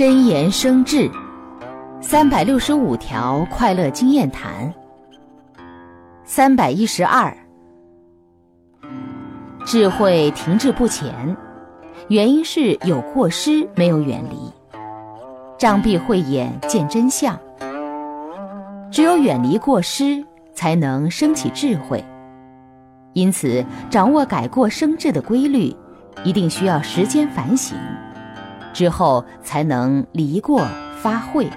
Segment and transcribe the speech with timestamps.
[0.00, 1.10] 真言生智，
[2.00, 4.72] 三百六十五条快乐经验谈。
[6.24, 7.36] 三百一十二，
[9.66, 11.36] 智慧停滞不前，
[12.08, 14.50] 原因是有过失，没有远离。
[15.58, 17.38] 障蔽慧眼见真相，
[18.90, 20.24] 只有远离过失，
[20.54, 22.02] 才能升起智慧。
[23.12, 25.76] 因此，掌握改过生智的规律，
[26.24, 27.76] 一定需要时间反省。
[28.72, 30.66] 之后才能离过
[31.02, 31.48] 发会。